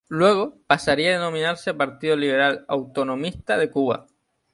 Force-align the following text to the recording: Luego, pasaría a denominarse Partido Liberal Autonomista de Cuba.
Luego, 0.09 0.55
pasaría 0.65 1.11
a 1.11 1.19
denominarse 1.19 1.75
Partido 1.75 2.15
Liberal 2.15 2.65
Autonomista 2.67 3.55
de 3.59 3.69
Cuba. 3.69 4.07